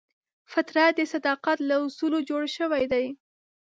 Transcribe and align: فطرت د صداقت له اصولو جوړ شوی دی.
فطرت 0.51 0.93
د 0.97 0.99
صداقت 1.13 1.57
له 1.69 1.75
اصولو 1.87 2.19
جوړ 2.29 2.43
شوی 2.57 2.83
دی. 2.93 3.05